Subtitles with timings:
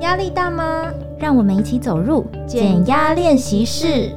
[0.00, 0.92] 压力大吗？
[1.18, 4.10] 让我们一起走入减压练习室。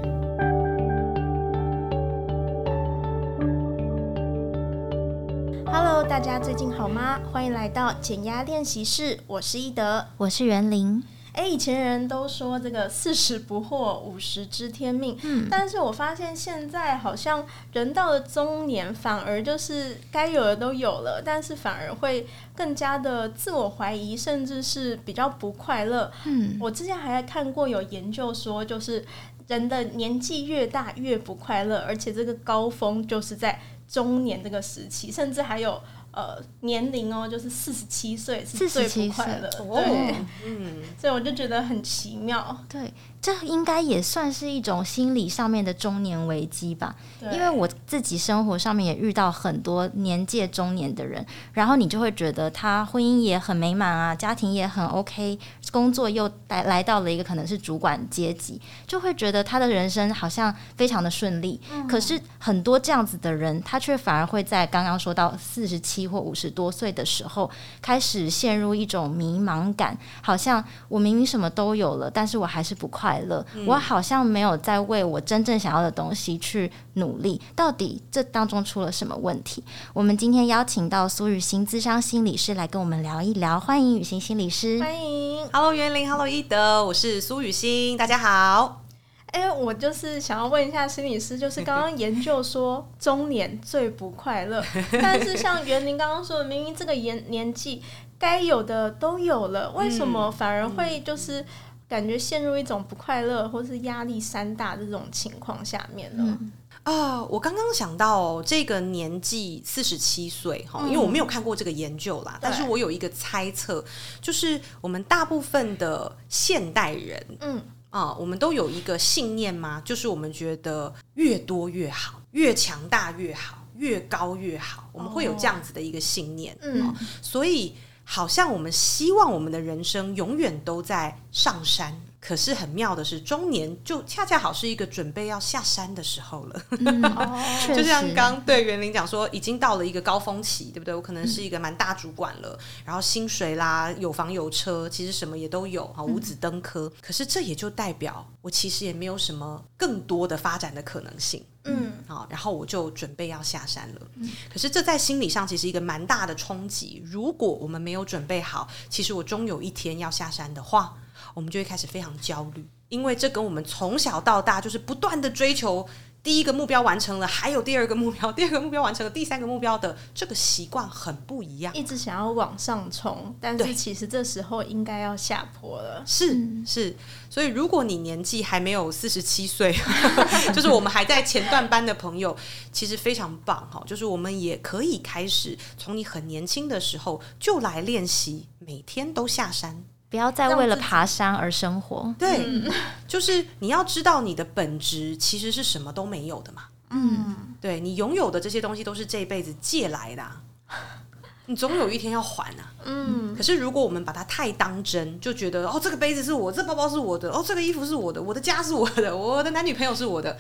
[5.65, 7.19] Hello，大家最近好吗？
[7.31, 11.03] 欢迎来到减压练习室，我是一德，我是袁玲。
[11.37, 15.15] 哎，以前人都说这个四十不惑，五十知天命。
[15.21, 26.11] 嗯，但是我发现现在好像人到了中年，反而就是该有的都有了，但是反而会更加的自我怀疑，甚至是比较不快乐。
[26.25, 29.05] 嗯，我之前还看过有研究说，就是
[29.47, 35.79] 人的年纪越大越不快乐，而且这个高峰就是在中年这个时期，甚至还有。
[36.17, 42.91] 呃，年龄哦，就是四十七岁是最不快乐，对，嗯，所以我就觉得很奇妙，对。
[43.19, 46.95] 这应该也算是一种心理上面的中年危机吧，
[47.33, 55.37] 因为我自己生活上面也遇到很多年届中年的人，然后你就会觉得他婚姻也很美满啊，家庭也很 OK，
[55.71, 61.59] 工作又来来到了一个可能是主管阶级，就会觉得他的人生好像非常的顺利。
[61.69, 61.85] 嗯。
[61.85, 67.49] 可是很多这样子的人，他却反而会在刚刚说到四十七或五十多岁的时候，
[67.81, 73.06] 开始陷入一种迷茫感，好像我明明什么都有了，但是我还是不快。
[73.07, 77.39] 快乐，我好像没有在为我真正想要的东西去努力。
[77.55, 79.63] 到底这当中出了什么问题？
[79.93, 83.57] 我们今天邀请到苏雨欣，资商心理师来跟我们聊一聊。
[83.57, 85.47] 欢迎雨欣心理师，欢迎。
[85.53, 88.81] Hello，袁玲，Hello，一德，我是苏雨欣，大家好。
[89.27, 94.61] 哎，我就是想要问一下心理师，就是刚刚研究说中年最不快乐，
[95.01, 97.81] 但是像袁玲刚刚说的，明明这个年年纪
[98.19, 101.45] 该有的都有了，为什么反而会就是？
[101.87, 106.37] 感觉陷入一种不快乐或是压力山大这种情况下面呢？
[106.83, 113.83] 啊、呃，我刚刚想到这个年纪四十七岁哈，因为我没有看过这个研究啦，但是我有一个猜测，
[114.21, 117.61] 就是我们大部分的现代人，嗯。
[117.89, 127.73] 啊，我们都有一个信念嘛，就是我们觉得越多越好，越强大越好，越高越好，我们会有这样子的一个信念，嗯，所以。
[128.09, 131.93] 好像我们希望我们的人生永远都在上山，
[132.27, 136.61] 可是很妙的是，中年就恰恰好是一个准备要下山的时候了。
[136.71, 137.01] 嗯、
[137.73, 140.93] 就像刚对袁林讲说，已经到了一个高峰期，对不对？
[140.93, 146.91] 我可能是一个蛮大主管了，嗯、然后薪水啦，有房有车，其实什么也都有啊，五子登科。
[146.93, 151.41] 嗯、可是这也就代表我其实也没有什么更多的发展的可能性。
[151.63, 154.01] 嗯，好，然后我就准备要下山了。
[154.15, 157.01] 嗯，可是这在心理上其实一个蛮大的冲击。
[157.05, 160.93] 如果我们没有准备好，其实我终有一天要下山的话，
[161.37, 165.87] 我们就会开始非常焦虑，因为这跟我们从小到大就是不断的追求。
[166.23, 176.03] 第一个目标完成了，还有第二个目标， 第二个目标完成了，第三个目标的这个习惯很不一样，一直想要往上冲，但是其实这时候应该要下坡了。
[176.07, 176.93] 是是，
[177.29, 179.73] 所以如果你年纪还没有四十七岁，
[180.51, 182.35] 就是我们还在前段班的朋友，
[182.73, 189.85] 其实非常棒哈，就是我们也可以开始从你很年轻的时候就来练习，每天都下山。
[190.09, 192.13] 不要再为了爬山而生活。
[192.17, 192.71] 对，嗯、
[193.07, 196.63] 就是你要知道你的本质其实是什么都没有的嘛。
[196.89, 200.41] 嗯，对，你拥有的这些东西都是这辈子借来的，啊，
[201.47, 202.71] 你总有一天要还啊。
[202.85, 210.37] 嗯，可是如果我们把它太当真，就觉得哦，这个杯子是我，这包包是我的，哦，这个衣服是我的，我的家是我的，我的男女朋友是我的，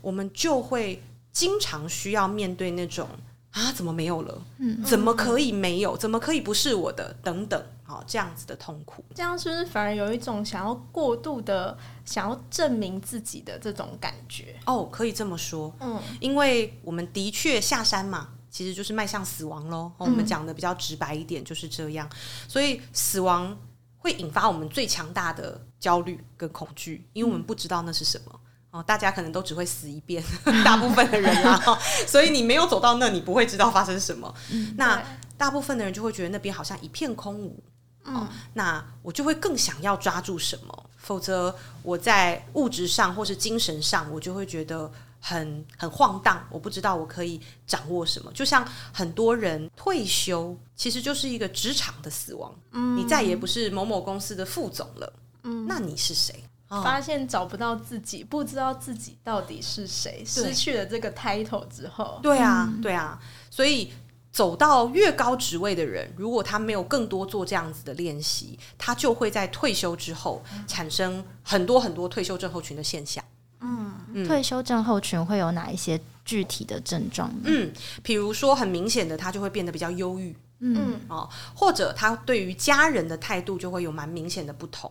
[0.00, 1.02] 我们就会
[1.32, 3.08] 经常需要面对那种
[3.52, 4.42] 啊，怎么没有了？
[4.58, 5.96] 嗯，怎么可以没有？
[5.96, 7.14] 怎么可以不是我的？
[7.22, 7.62] 等等。
[7.84, 11.76] 好这样子的痛苦，这样是不是反而有一种想要过度的
[12.06, 14.58] 想要证明自己的这种感觉？
[14.64, 19.92] 哦，可以这么说，嗯，因为我们的确下山嘛，其实就是迈向死亡喽。
[19.98, 22.08] 我们讲的比较直白一点就是这样，
[22.48, 23.54] 所以死亡
[23.98, 28.40] 会引发我们最强大的焦虑跟恐惧，因为我们不知道那是什么。
[28.72, 30.24] 哦，大家可能都只会死一遍，
[30.64, 31.78] 大部分的人啊，
[32.08, 34.34] 所以你没有走到那，你不会知道发生什么。
[34.76, 35.00] 那
[35.36, 37.62] 大部分的人就会觉得那边好像一片空无。
[38.04, 41.54] 嗯、哦，那我就会更想要抓住什么，否则
[41.84, 46.44] 我在物质上或是精神上，我就会觉得很很晃荡。
[46.50, 52.52] 我不知道我可以掌握什么，就像很多人退休，其实就是一个职场的死亡。
[52.72, 55.12] 嗯，你再也不是某某公司的副总了。
[55.44, 56.42] 嗯，那你是谁？
[56.82, 63.20] 发现找不到自己，不知道自己到底是谁，失去了这个 title 之后，对啊，对啊，
[63.50, 63.92] 所以。
[64.32, 73.22] 走到越高职位的人，如果他没有更多做这样子的练习，他就会在退休之后产生很多很多退休症候群的现象。
[73.60, 77.42] 嗯，嗯，退休症候群会有哪一些具体的症状呢？
[77.44, 77.70] 嗯，
[78.02, 80.34] 比如说很明显的，他就会变得比较忧郁。
[80.60, 84.90] 嗯哦，或者他对于家人的态度就会有蛮明显的不同。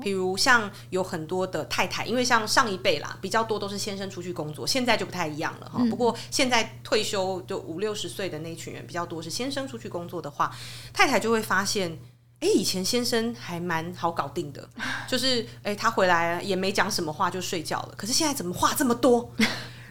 [0.00, 5.78] 比如像有很多的太太，因为像上一辈啦，比较多都是先生出去工作，现在就不太一样了哈。
[5.80, 10.54] 嗯、不过现在退休就五六十岁的那群人比较多是先生出去工作的话，
[10.92, 11.98] 太太就会发现，
[12.40, 14.68] 哎，以前先生还蛮好搞定的，
[15.08, 19.32] 就是哎他回来也没讲什么话就睡觉了，可是现在怎么话这么多？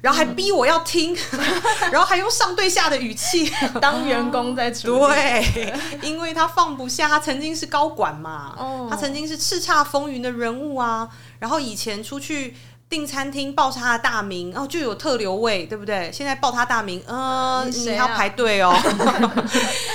[0.02, 1.40] 然后还逼我要听，嗯、
[1.92, 3.52] 然后还用上对下的语气
[3.82, 5.14] 当员工在处理。
[5.54, 11.10] 对，因为他放不下，他曾经是高管嘛，哦、他曾经是叱咤风云的人物啊。
[11.40, 12.56] 然后以前出去
[12.90, 16.10] 订餐厅报他的大名，哦，就有特留位，对不对？
[16.14, 18.74] 现在报他大名，呃，你，你要排队哦。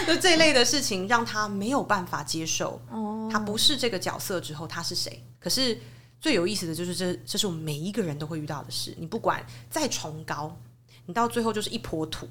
[0.06, 2.81] 就这类的事情让他没有办法接受。
[2.91, 5.25] 哦，他不是这个角色之后，他是谁？
[5.41, 5.81] 可是。
[6.25, 8.94] 最有意思的就是这，这是我们每一个人都会遇到的事。
[8.99, 10.59] 你不管再崇高，
[11.05, 12.26] 你到最后就是一坨土，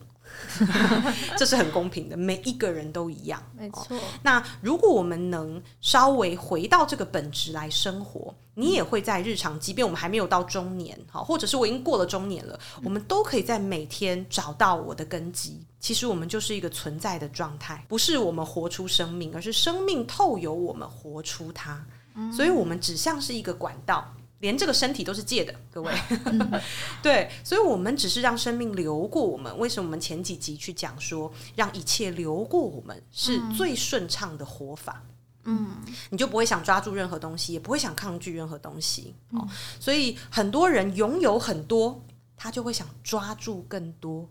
[1.37, 3.39] 这是很公平的，每一个人都一样。
[3.55, 3.95] 没错。
[4.23, 15.63] 那如果我们能稍微回到这个本质来生活，你也会在日常，即便我们还没有到中年，好，或者是我已经过了中年了，我们都可以在每天找到我的根基。
[15.79, 21.85] 其实我们就是一个存在的状态，不是我们活出生命，而是生命透由我们活出它。
[22.31, 25.91] 所以，我们只像是一个管道，连这个身体都是借的，各位。
[27.01, 29.57] 对，所以，我们只是让生命流过我们。
[29.57, 35.01] 为什么我们前几集去讲说，让一切流过我们是最顺畅的活法？
[35.45, 35.77] 嗯，
[36.11, 39.15] 你就不会想抓住任何东西，也不会想抗拒任何东西。
[39.31, 39.47] 哦，
[39.79, 42.03] 所以很多人拥有很多，
[42.37, 44.29] 他就会想抓住更多。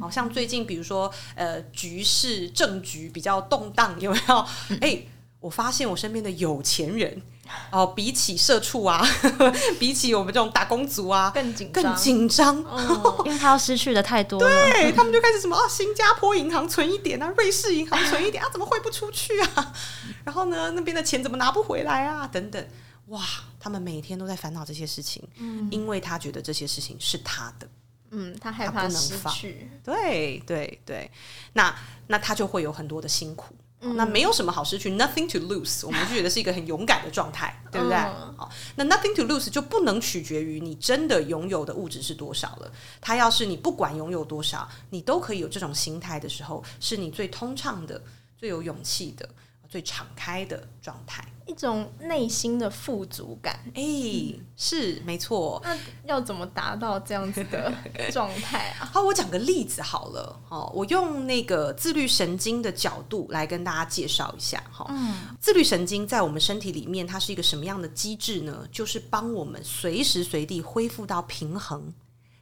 [0.00, 4.46] 好像最近，比如说，呃，局势政局比较动荡，有没有？
[4.80, 5.02] 哎。
[5.40, 7.22] 我发现我身边的有钱人
[7.70, 9.02] 哦，比起社畜啊，
[9.78, 14.46] 比起我们这种打工族啊，更紧更紧张，哦、因为他要失去的太多了。
[14.72, 19.72] 对，他们就开始什么啊，新加坡银行存一点啊，瑞士银行存一点啊，怎么汇不出去啊？
[20.24, 22.26] 然后呢，那边的钱怎么拿不回来啊？
[22.26, 22.68] 等等，
[23.06, 23.22] 哇，
[23.58, 27.68] 他们每天都在烦恼这些事情，嗯，因为他觉得这些事情是他的，
[28.10, 31.10] 嗯，他害怕失去，对对对，
[31.54, 31.74] 那
[32.08, 33.54] 那他就会有很多的辛苦。
[33.80, 37.96] 嗯、那没有什么好失去，nothing to lose，我们就觉得是一个很勇敢的状态， 对不对？
[38.36, 42.72] 好、嗯，那 nothing to lose 就不能取决于你真的拥有的物质是多少了。
[43.00, 48.02] 它要是你不管拥有多少，你都可以有这种心态的时候，是你最通畅的、
[48.36, 49.28] 最有勇气的、
[49.68, 51.24] 最敞开的状态。
[51.46, 55.58] 一种内心的富足感，哎、欸，嗯、是没错。
[55.64, 55.74] 那
[56.04, 57.72] 要怎么达到这样子的
[58.12, 58.84] 状态啊？
[58.92, 60.38] 好，我讲个例子好了。
[60.50, 64.62] 哦，我用那个自律神经的角度来跟大家介绍一下。
[64.70, 68.68] 哈，嗯，自律神经在我们身体里面，它是一个什么样的机制呢？
[68.70, 71.90] 就是帮我们随时随地恢复到平衡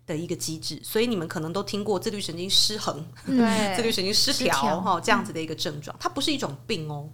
[0.06, 0.81] 的一个机制。
[0.82, 3.37] 所以你们可能都听过自律神经失衡，对，
[3.76, 7.08] 自律神经失调哈，这样子的一个症状，它不是一种病哦。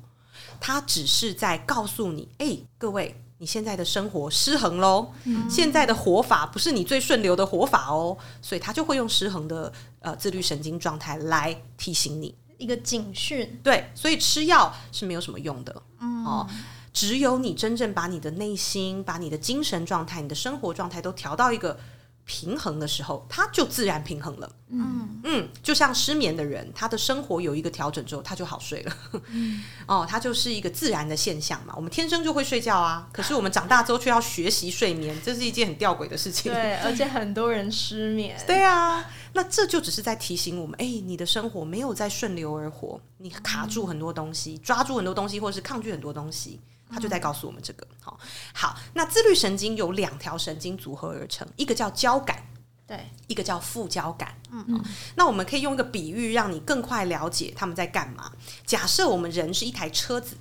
[0.60, 13.58] 它只是在告诉你，哎，各位，你现在的生活失衡喽，嗯、现在的活法不是你最顺流的活法哦，所以他就会用失衡的呃自律神经状态来提醒你一个警讯。
[13.64, 16.46] 对，所以吃药是没有什么用的，嗯、哦，
[16.92, 21.76] 只有你真正把你的内心、把你的精神状态、你的生活状态都调到一个。
[22.24, 24.50] 平衡的时候，他就自然平衡了。
[24.68, 28.96] 嗯嗯，就像失眠的人，他的生活有一个调整之后，他就好睡了。
[29.28, 31.74] 嗯、 哦，他就是一个自然的现象嘛。
[31.76, 36.52] 我们天生就会睡觉啊，可是我们长大之后却要学习睡眠，这是一件很吊诡的事情。
[36.52, 38.36] 对，而且很多人失眠。
[38.46, 46.60] 对啊，那这就只是在提醒我们：哎，你的生活没有在顺流而活，你卡住很多东西，抓住很多东西，或者是抗拒很多东西。
[46.92, 48.20] 他就在告诉我们这个，好，
[48.52, 48.78] 好。
[48.92, 52.46] 那自律神经有两条神经组合而成，一个叫交感，
[52.86, 54.36] 对，一个叫副交感。
[54.50, 54.84] 嗯嗯。
[55.14, 58.30] 那我们可以用一个比喻，让你更快了解他们在干嘛。
[58.66, 60.36] 假设我们人是一台车子，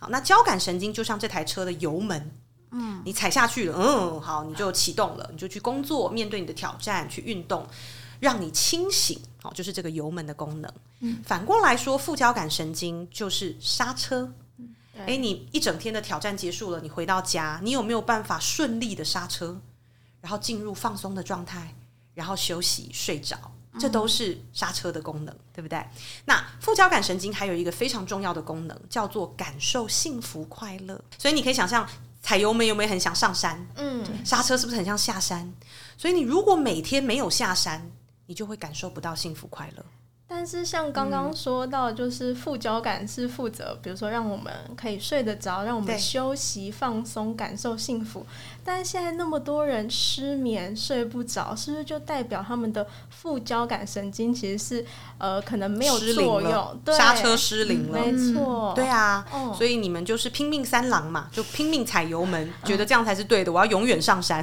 [0.00, 2.30] 好，那交感神经就像这台车的油门，
[2.70, 7.66] 嗯，你踩下去了，嗯，好，你就启动了，你就去工作，面对你的挑战，去运动，
[8.18, 10.72] 让你清醒，好，就是这个油门的功能。
[11.00, 14.32] 嗯，反过来说，副交感神经就是刹车。
[15.02, 19.60] 哎对，你一整天的挑战结束了，你回到家，你有没有办法顺利的刹车，
[20.20, 21.74] 然后进入放松的状态，
[22.14, 23.36] 然后休息睡着？
[23.80, 25.82] 这都是刹车的功能，嗯、对不对？
[26.26, 31.02] 那副交感神经还有一个非常重要的功能，叫做感受幸福快乐。
[31.16, 31.88] 所以你可以想象，
[32.20, 33.66] 踩油门有没有很想上山？
[33.76, 35.50] 嗯，刹车是不是很像下山？
[35.96, 37.90] 所以你如果每天没有下山，
[38.26, 39.82] 你就会感受不到幸福快乐。
[40.34, 48.26] 但是像刚刚说到，就是副交感是负责，比如说让我们可以睡得着，让我们休息放松，感受幸福。
[48.64, 54.86] 但是现在那么多人失眠睡不着，是不是就代表他们的副交感神经其实是
[55.18, 58.00] 呃可能没有作用，刹车失灵了？
[58.00, 64.42] 没错，对啊，哦，所以你们就是拼命三郎嘛，就拼命踩油门，觉得这样才是对的，我要永远上山。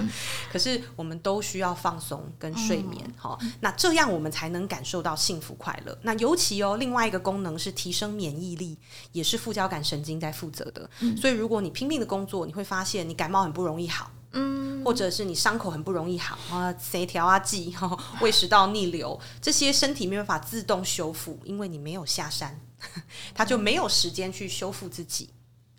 [0.52, 5.96] 可是我们都需要放松跟睡眠，好，那这样我们才能感受到幸福快乐。
[6.02, 8.76] 那尤其哦，另外一个功能是提升免疫力，
[9.12, 10.90] 也是副交感神经在负责的。
[11.16, 17.72] 所以如果你拼命的工作，你会发现你感冒很不容易好，嗯，或者是你伤口很不容易好啊，协调啊剂，
[18.20, 22.60] 胃食道逆流这些身体没办法自动修复，因为你没有下山，
[23.32, 25.30] 他就没有时间去修复自己。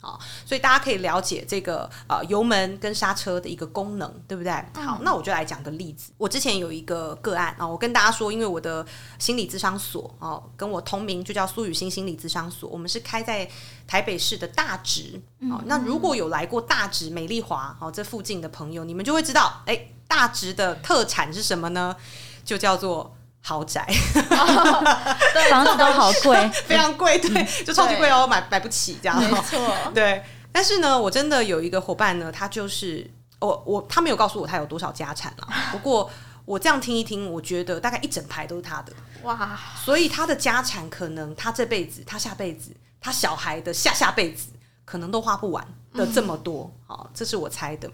[0.02, 4.52] 好，所以大家可以了解这个呃油门跟刹车的一个功能，对不对？
[4.74, 6.12] 好，那我就来讲个例子。
[6.18, 8.84] 我之前有一个个案啊，我跟大家说，因为我的
[9.20, 13.48] 心理咨商所哦，跟我同名就叫苏雨欣心理咨商所，我们是开在
[13.88, 15.22] 台北市的大直。
[15.52, 21.96] 哦，那如果有来过大直、美丽华哦这附近的朋友，你们就会知道，哎，大直的特产是什么呢？
[22.44, 23.16] 就叫做。
[23.42, 23.86] 豪宅，
[25.34, 30.24] 对，房子都好贵， 非常贵，对，就超级贵哦，买买不起这样，没错， 对。
[30.54, 35.48] 但是呢，我真的有一个伙伴呢，他就是我我他没有告诉我他有多少家产了。
[35.72, 36.10] 不过
[36.44, 38.92] 我这样听一听，我觉得大概一整排都是他的。
[39.24, 44.50] 哇，所以他的家产可能他这辈子、他下辈子、他小孩的下下辈子，
[44.84, 46.70] 可能都花不完的这么多。
[46.86, 47.90] 好，嗯，这是我猜的。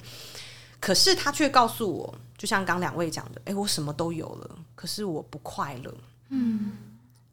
[0.80, 5.94] 可是他却告诉我，就像刚两位讲的，哎，我什么都有了，可是我不快乐。
[6.30, 6.72] 嗯，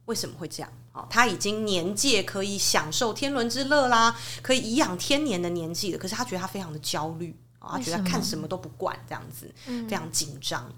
[0.06, 0.72] 为什么会这样？
[0.92, 10.72] 哦，他已经年届可以享受天伦之乐啦，可以颐养天年的年纪了，可是他觉得他非常的焦虑，哦，他觉得看什么都不惯，这样子，非常紧张。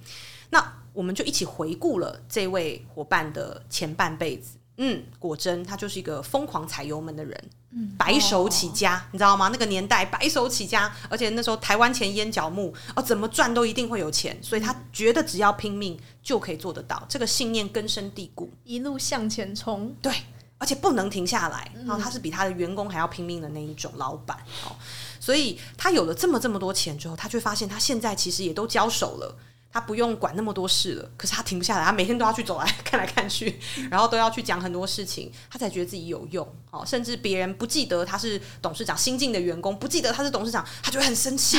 [0.51, 4.57] 那我们就一起回顾了这位伙伴的前半辈子。
[4.79, 9.49] 嗯，果真他就是一个疯狂踩油门的人，嗯，白手起家，哦，你知道吗？
[9.51, 20.13] 那个年代白手起家，而且那时候台湾钱烟脚木，哦，怎么赚都一定会有钱，所以他觉得只要拼命就可以做得到，这个信念根深蒂固，一路向前冲，对，
[20.59, 21.73] 而且不能停下来。
[21.75, 24.77] 然后他是比他的员工还要拼命的那一种老板，哦，
[25.19, 29.39] 所以他有了这么这么多钱之后，他却发现他现在其实也都交手了。
[29.77, 33.61] 他不用管那么多事了，可是他停不下来，他每天都要去走来看来看去，
[33.93, 36.49] 然后都要去讲很多事情，他才觉得自己有用。
[36.71, 41.59] 哦，甚至别人不记得他是董事长，新进的员工不记得他是董事长，他就会很生气，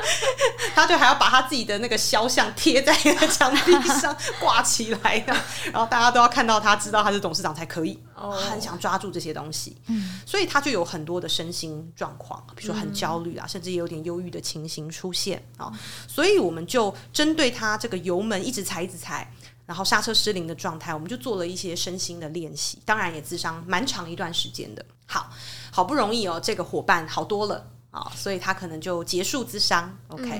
[0.74, 2.94] 他就还要把他自己的那个肖像贴在
[3.28, 5.22] 墙壁上挂起来，
[5.70, 8.02] 然后大家都要看到他，知道他是董事长才可以。
[8.16, 9.76] 他很想抓住这些东西，
[10.24, 15.70] 所以他就有很多的身心状况，比如说很焦虑啊，甚至也有点忧郁的情形出现啊。
[16.08, 17.34] 所以我们就针。
[17.34, 19.28] 对他这个油门一直踩一直踩，
[19.66, 24.86] 然后刹车失灵的状态，我们就做了一些身心的练习，当然也自伤蛮长一段时间的。
[25.04, 25.28] 好，
[25.72, 29.92] 好不容易哦，这个伙伴好多了啊，所以他可能就结束自伤。
[30.06, 30.30] OK，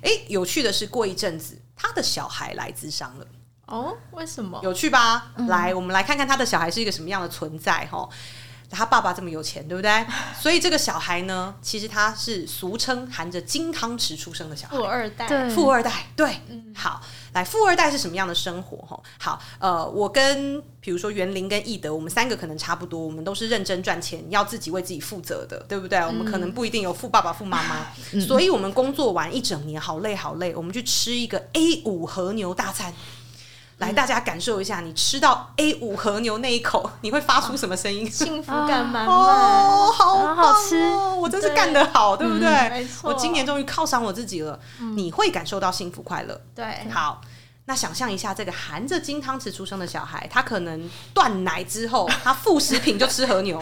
[0.00, 3.26] 哎、嗯，有趣的是，过一阵子他的小孩来自伤了。
[3.66, 4.60] 哦，为什么？
[4.62, 5.32] 有趣吧？
[5.36, 8.08] 嗯、来，我们来看看他的小孩是一个什么样的存在哈。
[8.74, 10.06] 他爸爸这么有钱，对不对？
[10.40, 15.28] 所以这个小孩呢， 其实他是俗称含着金汤匙出生的小孩，富二代。
[15.28, 16.40] 对，富二代，对。
[16.48, 16.98] 嗯、好，
[17.34, 18.78] 来，富二代是什么样的生活？
[18.78, 25.98] 哈，好，呃，我跟比如说园林跟易德，我们三个可能差不多，我们都是认真赚钱，要自己为自己负责的，对不对？
[25.98, 32.94] 嗯、我们可能不一定有富爸爸、富妈妈，嗯、所以我们工作完一整年，好累好累，我们去吃一个 A 五和牛大餐。
[33.82, 38.08] 来，大家感受一下，你吃到 A 五和牛那一口，你会发出什么声音？
[38.08, 40.88] 幸福感满满，哦，好棒哦，好吃！
[41.18, 42.48] 我真是干得好，对，对不对？
[42.48, 43.10] 嗯，没错。
[43.10, 44.58] 我今年终于犒赏我自己了。
[44.78, 46.40] 嗯，你会感受到幸福快乐。
[46.54, 47.20] 对，好，
[47.64, 53.60] 那想象一下，这个含着金汤匙出生的小孩，他可能断奶之后，他副食品就吃和牛，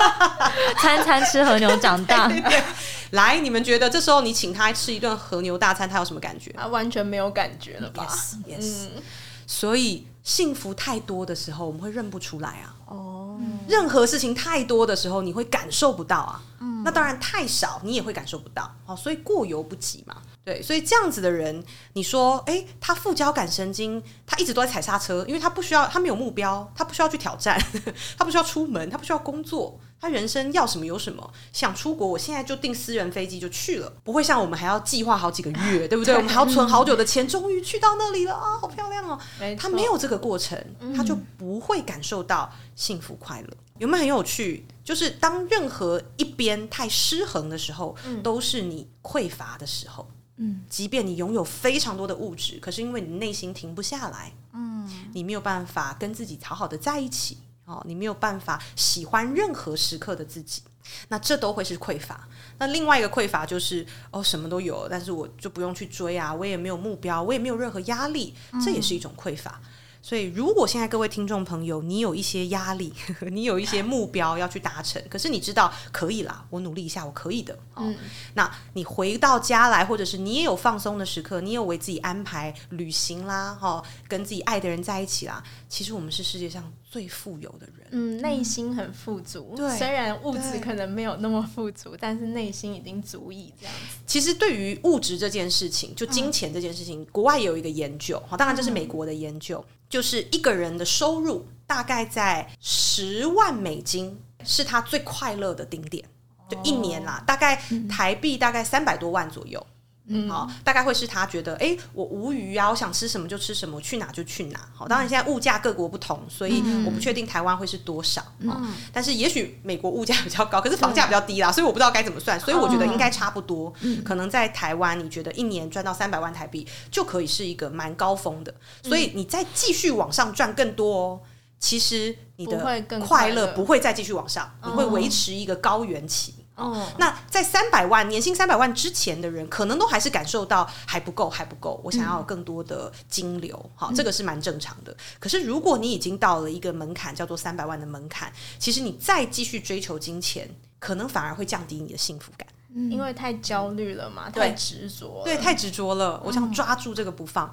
[0.78, 2.30] 餐餐吃和牛长大。
[3.12, 6.52] 来，你们觉得这时候你请他吃一顿和牛大餐，他有什么感觉？
[6.58, 8.86] 他完全没有感觉了吧？Yes, yes.
[8.96, 9.02] 嗯。
[9.46, 12.74] 所以幸福太多的时候，我们会认不出来啊。
[12.86, 16.42] 哦，任何事情太多的时候，你会感受不到啊。
[16.60, 18.70] 嗯，那当然太少，你也会感受不到。
[18.86, 20.16] 哦，所以过犹不及嘛。
[20.44, 27.60] 对，所以这样子的人，你说，诶，他副交感神经，他一直都在踩刹车，因为他不需要，他没有目标，他不需要去挑战，
[28.16, 29.78] 他不需要出门，他不需要工作。
[30.00, 36.14] 他人生要什么有什么，想出国，我现在就订私人飞机就去了，不会像我们还要计划好几个月， 对不对？
[36.14, 39.18] 对，我们还要存好久的钱，终于去到那里了啊，好漂亮哦！
[39.58, 40.62] 他没有这个过程，
[40.94, 43.48] 他就不会感受到幸福快乐。
[43.78, 44.66] 有没有很有趣？
[44.84, 50.08] 就是当任何一边太失衡的时候，都是你匮乏的时候。
[50.38, 54.86] 嗯，即便你拥有非常多的物质，可是因为你内心停不下来，嗯。
[54.86, 60.62] 嗯，你没有办法跟自己好好的在一起，哦，你没有办法喜欢任何时刻的自己，
[61.08, 62.26] 那这都会是匮乏。
[62.58, 69.60] 那另外一个匮乏就是哦，什么都有，但是我就不用去追啊，我也没有目标，我也没有任何压力，这也是一种匮乏。
[69.62, 69.68] 嗯
[70.06, 72.92] 所以，如果现在各位听众朋友，你有一些压力，
[73.32, 77.52] 你有一些目标要去达成，可是你知道可以啦，我努力一下，我可以的。
[77.74, 77.96] 哦，嗯，
[78.34, 85.42] 那你回到家来，或者是你也有放松的时刻，你有为自己安排旅行啦，哈，跟自己爱的人在一起啦。
[85.68, 89.54] 其实我们是世界上最富有的人，嗯，内心很富足。
[89.56, 93.96] 对，虽然物质可能没有那么富足，但是内心已经足以这样子。
[94.06, 99.58] 其实对于物质这件事情，就金钱这件事情，嗯，国外也有一个研究，哈，当然这是美国的研究。
[99.58, 106.04] 嗯就是一个人的收入大概在十万美金，是他最快乐的顶点，
[106.48, 109.64] 就一年啦，大概台币大概三百多万左右。
[110.08, 114.60] 嗯，好，大概会是他觉得，哎、欸，我无语啊，我想吃什么就吃什么，我去哪就去哪。
[114.72, 118.22] 好，当然现在物价各国不同，所以我不确定台湾会是多少。
[118.38, 122.38] 嗯，但是也许美国物价比较高，可是房价比较低啦，所以我不知道该怎么算。
[122.38, 123.72] 所以我觉得应该差不多。
[123.80, 128.54] 嗯，可能在台湾，你觉得一年赚到三百万台币就可以是一个蛮高峰的。
[128.84, 131.20] 所以你再继续往上赚更多哦，
[131.58, 132.58] 其实你的
[133.04, 136.32] 快乐不会再继续往上，你会维持一个高原期。
[136.56, 141.78] 哦，那在三百万年薪三百万之前的人，可能都还是感受到还不够，还不够。
[141.84, 144.96] 我想要有更多的金流，好、嗯，这个是蛮正常的。
[145.20, 150.48] 可是如果你已经到了一个门槛，叫做三百万的门槛，其实你再继续追求金钱，
[150.78, 156.18] 可能反而会降低你的幸福感，嗯、因为太焦虑了嘛，太执着，对，太执着了。
[156.24, 157.52] 我想抓住这个不放，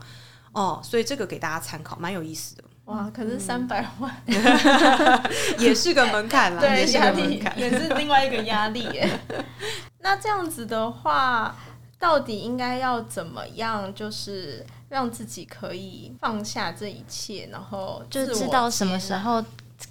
[0.54, 2.64] 哦，所以这个给大家参考，蛮有意思的。
[2.86, 4.36] 哇，可是三百万、嗯、
[5.58, 9.10] 也是个门槛啦，对，也是个门槛，也是另外一个压力耶。
[10.00, 11.56] 那这样子的话，
[11.98, 19.44] 到底应该要怎么样，就是让自己可以放下这一切，然后就知道什么时候。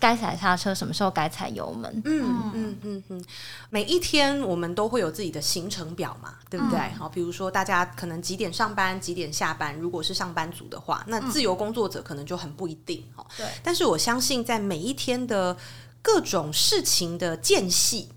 [0.02, 2.02] 该踩刹车，什么时候该踩油门？
[2.04, 3.24] 嗯嗯嗯嗯，
[3.70, 6.78] 每一天我们都会有自己的行程表嘛，对不对？
[6.98, 9.78] 好、嗯，比如说大家可能几点上班，几点下班。
[9.78, 13.06] 如果是上班族的话，那自由工作者可能就很不一定。
[13.36, 13.46] 对。
[13.62, 15.56] 但是我相信，在每一天的
[16.02, 18.08] 各种事情的间隙，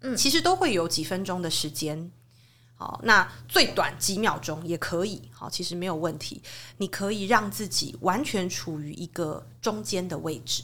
[0.00, 2.10] 嗯，其实都会有几分钟的时间。
[2.74, 5.28] 好，那最短几秒钟也可以。
[5.30, 6.40] 好，其实没有问题。
[6.78, 10.62] 你可以让自己完全处于一个中间的位置。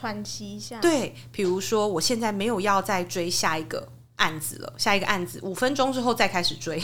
[0.00, 3.86] 喘息一下，对，比如说我现在没有要再追下一个
[4.16, 6.82] 案子了，下一个案子五分钟之后再开始追，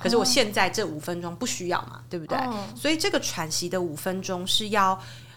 [0.00, 2.38] 可是我现在这五分钟不需要嘛，对不对？
[2.38, 4.96] 哦，所以这个喘息的五分钟是要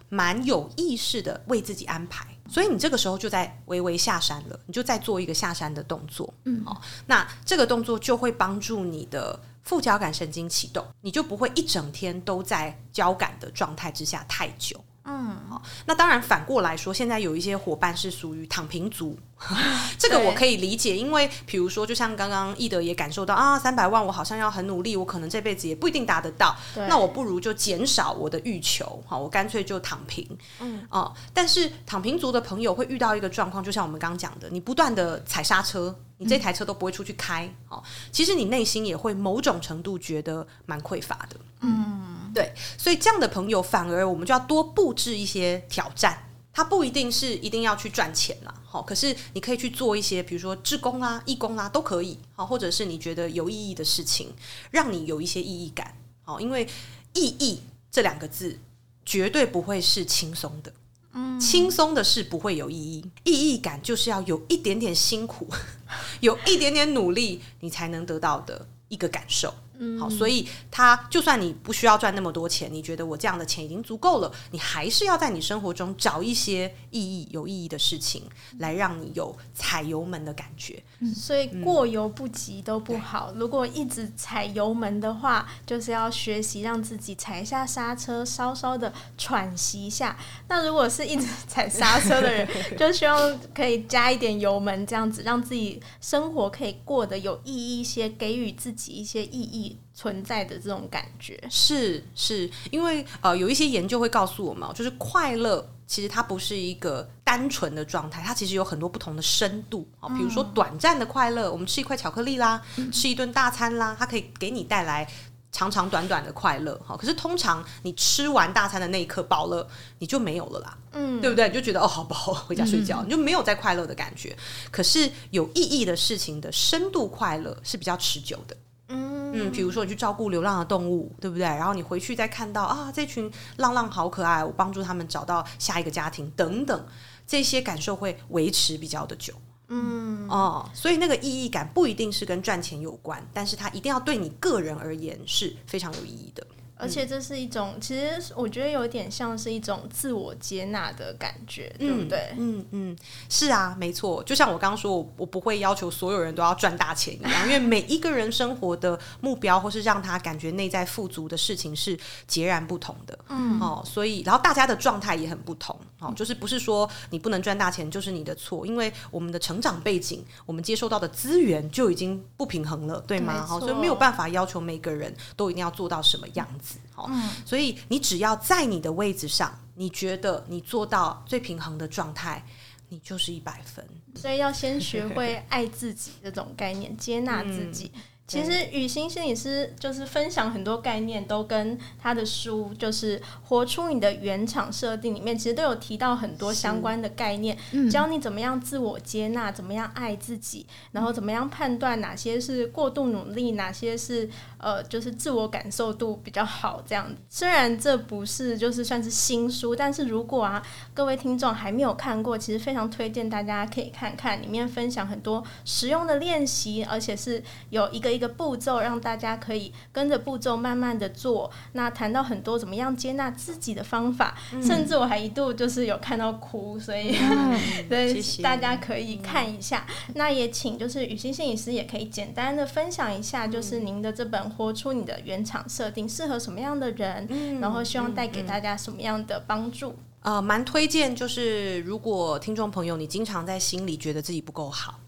[0.09, 14.79] 蛮有意识的为自己安排，所以你这个时候就在微微下山了，你就在做一个下山的动作，嗯，好，那这个动作就会帮助你的副交感神经启动，你就不会一整天都在交感的状态之下太久。
[15.07, 19.15] 嗯，好，那当然反过来说，现在有一些伙伴是属于躺平族，
[19.99, 30.27] 这个我可以理解，因为比如说，就像刚刚易德也感受到啊，三百万我好像要很努力，我可能这辈子也不一定达得到，那我不如就减少我的欲求，好，我干脆就躺平，
[30.59, 30.83] 嗯。
[30.89, 42.24] 啊，但是躺平族的朋友会遇到一个状况，就像我们刚刚讲的，你不断的踩刹车，你这台车都不会出去开，哦，其实你内心也会某种程度觉得蛮匮乏的，嗯。
[42.35, 46.21] 对，所以这样的朋友反而我们就要多布置一些挑战。
[46.57, 54.33] 他不一定是一定要去赚钱啦，好，可是你可以去做一些，比如说志工啊、义工啊，都可以，好，或者是你觉得有意义的事情，
[54.71, 56.65] 让你有一些意义感，好，因为
[57.13, 57.59] 意义
[57.91, 58.57] 这两个字
[59.05, 60.71] 绝对不会是轻松的，
[61.11, 65.49] 嗯，轻松的事不会有意义，意义感就是要有一点点辛苦，
[66.21, 69.53] 有一点点努力，你才能得到的一个感受。
[69.79, 78.23] 嗯，好，所以他就算你不需要赚那么多钱，你觉得我这样的钱已经足够了，你还是要在你生活中找一些意义、有意义的事情，
[78.59, 80.81] 来让你有踩油门的感觉。
[80.99, 83.31] 嗯，所以过犹不及都不好。
[83.33, 90.17] 嗯，如果一直踩油门的话，就是要学习让自己踩一下刹车，稍稍的 喘息一下。
[90.47, 99.64] 那如果是一直踩刹车的人，就希望可以加一点油门，这样子让自己生活可以过得有意义一些，给予自己一些意义。
[99.93, 110.10] 存在的这种感觉是是因为呃有一些研究会告诉我们，就是快乐其实它不是一个单纯的状态，它其实有很多不同的深度啊。
[110.10, 115.08] 比如说短暂的快乐，我们吃一块巧克力啦，嗯、吃一顿大餐啦，它可以给你带来
[115.51, 116.97] 长长短短的快乐哈。
[116.97, 119.65] 可是通常你吃完大餐的那一刻饱了，
[119.99, 121.47] 你就没有了啦，嗯，对不对？
[121.47, 124.36] 你就觉得哦好饱，回家睡觉，嗯、你就没有再快乐的感觉。
[124.71, 128.58] 可是有意义的事情的深度快乐是比较持久的。
[128.89, 131.45] 嗯，比如说你去照顾流浪的动物，对不对？
[131.45, 136.85] 然后你回去再看到啊，这群浪浪好可爱，我帮助他们找到下一个家庭等等，
[137.27, 139.33] 这些感受会维持比较的久。
[139.67, 146.45] 嗯哦，所以那个意义感不一定是跟赚钱有关，但是它一定要对你个人而言是非常有意义的。
[146.77, 152.33] 而且这是一种，其实我觉得有点像是一种自我接纳的感觉，对不对？
[152.38, 152.97] 嗯嗯，
[153.29, 154.21] 是啊，没错。
[154.23, 163.17] 就像我刚刚说，我我不会要求所有人都要赚大钱一样，因为每一个人生活的目标或是让他感觉内在富足的事情是截然不同的。
[163.29, 165.79] 嗯哦，所以然后大家的状态也很不同。
[165.99, 173.45] 哦，就是不是说你不能赚大钱就是你的错，因为我们的成长背景，我们接受到的资源就已经不平衡了，对吗？
[173.45, 176.64] 好，所以没有办法要求每个人都一定要做到什么样子。
[176.93, 182.43] 好，嗯，所以你只要在你的位置上，你觉得你做到最平衡的状态，
[182.89, 183.86] 你就是一百分。
[184.15, 187.91] 所以要先学会爱自己这种概念，接纳自己。
[187.93, 207.07] 嗯其实雨欣心理师就是分享很多概念，都跟他的书就是《活出你的原厂设定》里面，其实都有提到很多相关的概念，嗯、教你怎么样自我接纳，怎么样爱自己，然后怎么样判断哪些是过度努力，哪些是呃就是自我感受度比较好这样。
[207.29, 218.14] 虽然这不是就是算是新书，但是如果啊各位听众还没有看过，其实非常推荐大家可以看看，里面分享很多实用的练习，而且是有一个。
[218.15, 221.51] 一个步骤，让大家可以跟着步骤慢慢的做。
[221.73, 229.86] 那谈到很多怎么样接纳自己的方法，嗯、甚至我还一度就是有看到哭，所以，嗯、 所以大家可以看一下。
[230.08, 239.95] 嗯、那也请就是雨欣心理师也可以简单的分享一下，就是您的这本《活出你的原厂设定》适合什么样的人，嗯、然后希望带给大家什么样的帮助？
[240.21, 244.99] 呃，蛮推荐，就是如果听众朋友你经常在心里觉得自己不够好。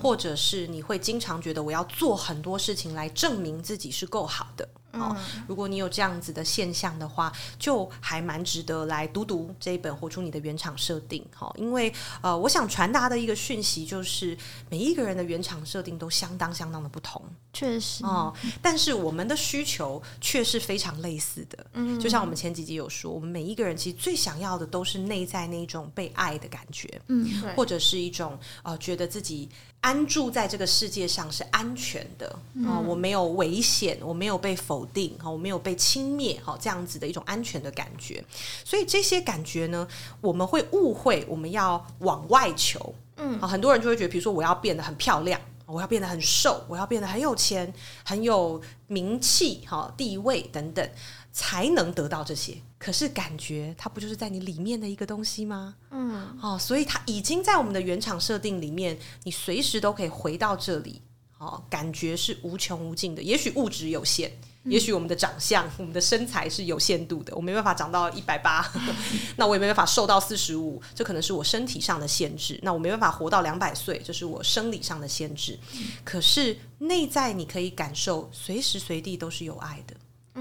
[0.00, 4.68] 或者是你会经常觉得我要做很多事情来证明自己是够好的。
[5.00, 14.36] 哦，如果你有这样子的现象的话，就还蛮值得来读读这一本《活出你的原厂设定》哈，因为呃，我想传达的一个讯息就是，
[14.70, 21.66] 每一个人的原厂设定都相当相当的不同，确实哦，但是我们的需求却是非常类似的。
[21.74, 29.48] 嗯，就像我们前几集有说，我们每一个人其实最想要的都是内在那种被爱的感觉，嗯，或者是一种呃，觉得自己。
[29.86, 32.26] 安住在这个世界上是安全的
[32.66, 38.24] 啊、我没有危险，我没有被否定哈，我没有被轻蔑，哈，这样子的一种安全的感觉。
[38.64, 39.86] 所以这些感觉呢，
[40.20, 47.72] 我们会误会，我们要往外求，嗯，很多人就会觉得，比如说我要变得很漂亮，我要变得很瘦，我要变得很有钱，
[48.04, 50.90] 很有名气，哈，地位等等。
[51.38, 55.74] 才能得到这些，可是感觉它不就是在你里面的一个东西吗？
[55.90, 61.02] 嗯，哦，所以它已经在我们的原厂设定里面，你随时都可以回到这里。
[61.36, 63.22] 哦，感觉是无穷无尽的。
[63.22, 64.32] 也许物质有限，
[64.64, 68.66] 嗯、也许我们的长相、我们的身材是有限度的，我没办法长到一百八，
[69.36, 72.58] 那我也没办法瘦到四十五，这可能是我身体上的限制。
[72.62, 75.58] 那我没办法活到两百岁，这是我生理上的限制。
[75.74, 79.94] 嗯、可是内在你可以感受，随时随地都是有爱的。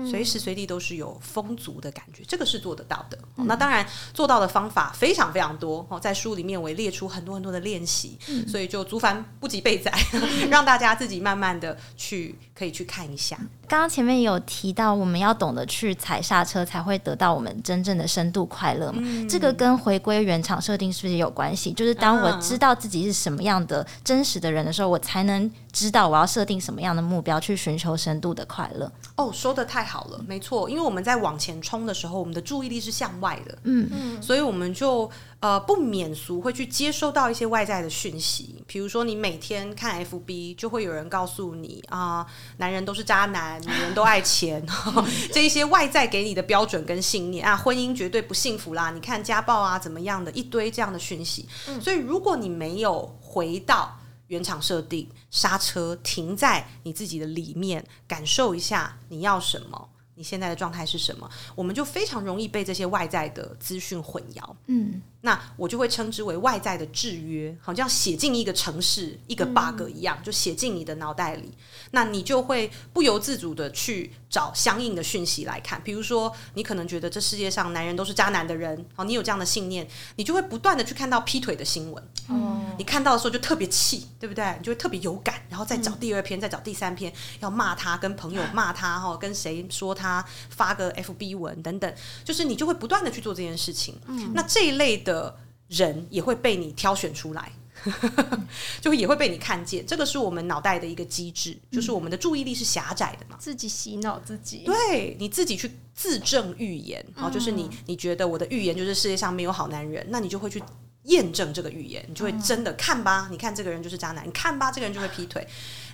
[0.03, 3.17] 随时随地都是有丰足的感觉，这个是做得到的。
[3.37, 13.37] 嗯、那当然做到的方法非常非常多哦，在书里面我也列出很多很多的练习，嗯、所以就竹凡不及备载，嗯、 让大家自己慢慢的去可以去看一下。
[13.67, 18.99] 刚刚前面有提到，我们要懂得去踩刹车，才会得到我们真正的深度快乐嘛。
[19.01, 21.73] 嗯、这个跟回归原厂设定是不是也有关系？
[21.73, 28.89] 就是当我知道自己是什么样的真实的人的时候，我才能知道我要设定什么样的目标去寻求深度的快乐。
[29.17, 33.89] 哦，说的太好了，没错，因为我们在往前冲的时候，我们的注意力是向外的，嗯。
[33.91, 35.11] 嗯，所以我们就
[35.41, 44.65] 呃不免俗会去接收到一些外在的讯息，比如说你每天看 FB，就会有人告诉你啊、呃，男人都是渣男，女人都爱钱，
[45.33, 64.55] 这一些外在给你的标准跟信念啊，婚姻绝对不幸福啦，你看家暴啊怎么样的一堆这样的讯息，嗯、所以如果你没有回到原厂设定，刹车，停在你自己的里面，感受一下你要什么，你现在的状态是什么，我们就非常容易被这些外在的资讯混淆。
[64.67, 65.01] 嗯。
[65.21, 71.51] 那我就会称之为外在的制约，好像写进一个城市一个 bug 一样，就写进你的脑袋里。
[71.89, 75.81] 那你就会不由自主的去找相应的讯息来看。
[75.83, 82.03] 比如说，你可能觉得这世界上男人都是渣男的人，好，你有这样的信念，你就会不断的去看到劈腿的新闻。
[82.27, 84.55] 哦，你看到的时候就特别气，对不对？
[84.57, 93.95] 你就会特别有感，然后再找第二篇，再找第三篇，要骂他，跟朋友骂他，哈，跟谁说他，发个 FB 文等等，就是你就会不断的去做这件事情。
[94.07, 95.37] 嗯，那这一类的。
[95.67, 97.51] 人也会被你挑选出来，
[98.81, 99.85] 就也会被你看见。
[99.85, 110.61] 这个是我们脑袋的一个机制，就是我们的注意力是狭窄的嘛，自己洗脑自己，对，你自己去自证预言，好，就是你你觉得我的预言就是世界上没有好男人，那你就会去。
[111.05, 113.27] 验证这个预言，你就会真的看吧。
[113.29, 115.47] 你看这个人就是渣男，你看吧，这个人就会劈腿，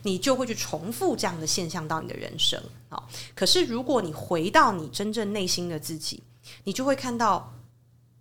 [0.04, 2.58] 你就会去重复这样的现象到你的人生。
[2.88, 6.24] 好，可是如果你回到你真正内心的自己，
[6.64, 7.54] 你就会看到，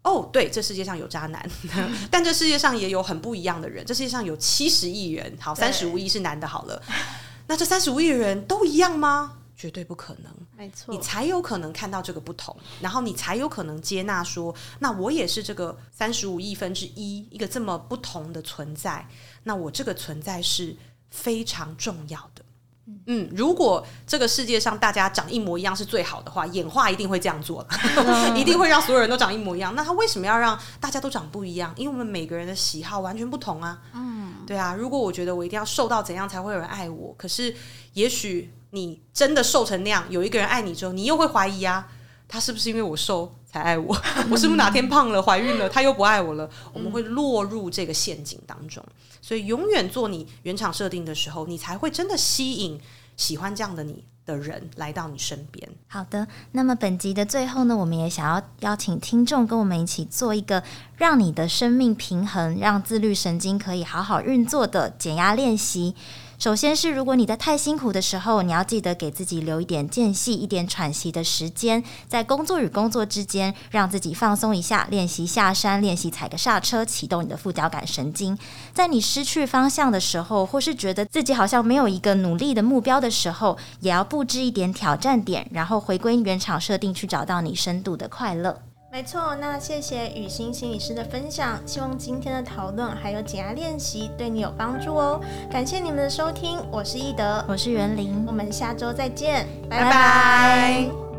[0.03, 1.51] 哦，对，这世界上有渣男，
[2.11, 3.85] 但这世界上也有很不一样的人。
[3.85, 6.83] 这世界上有七十亿人，好，三十五亿是男的，好了，
[7.47, 9.37] 那这三十五亿人都一样吗？
[9.55, 19.07] 绝对不可能，没错，你才有可能看到这个不同，然后你才有可能接纳说，那我也是这个三十五亿分之一，一个这么不同的存在，
[19.43, 20.75] 那我这个存在是
[21.11, 22.40] 非常重要的。
[23.07, 27.67] 嗯，如果这个世界上大家长一模一样是最好的话，演化一定会这样做，
[28.35, 29.75] 一定会让所有人都长一模一样。
[29.75, 31.73] 那他为什么要让大家都长不一样？
[31.77, 33.79] 因为我们每个人的喜好完全不同啊。
[33.95, 34.75] 嗯，对啊。
[34.75, 37.55] 如果我觉得我一定要瘦到怎样才会有人爱我，可是
[37.93, 38.53] 也许。
[38.73, 41.89] 你真的瘦成那样，有一个人爱你之后，你又会怀疑啊，
[42.29, 43.97] 他是不是因为我瘦才爱我？
[44.31, 46.49] 我是不是哪天胖了、怀孕了，他又不爱我了？
[46.73, 48.85] 我们会落入这个陷阱当中。
[49.21, 52.81] 所以，永远做你原厂设定的时候，你才会真的吸引
[53.17, 55.69] 喜欢这样的你的人来到你身边。
[55.89, 60.63] 好的，那么本集的最后呢，我们也想要邀请听众跟我们一起做一个
[60.97, 65.95] 让你的生命平衡、让自律神经可以好好运作的减压练习。
[66.41, 78.39] 首先是，如果你在太辛苦的时候，你要记得给自己留一点间隙、一点喘息的时间，在工作与工作之间，让自己放松一下，练习下山，练习踩个刹车，启动你的副交感神经。
[78.73, 88.63] 在你失去方向的时候，或是觉得自己好像没有一个努力的目标的时候，也要布置一点挑战点，然后回归原厂设定，去找到你深度的快乐。
[88.93, 95.21] 没错，那谢谢雨欣心理师的分享，希望今天的讨论还有减压练习对你有帮助哦。
[95.51, 99.85] 感谢你们的收听，我是易德，我是袁玲，我们下周再见，拜拜。
[99.85, 101.10] 拜拜。